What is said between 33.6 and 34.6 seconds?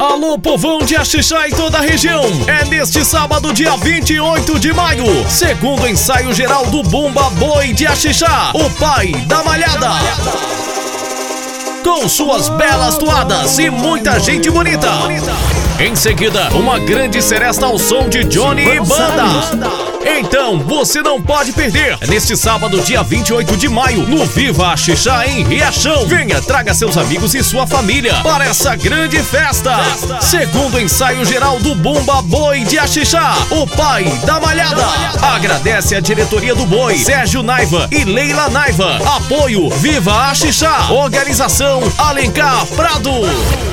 pai da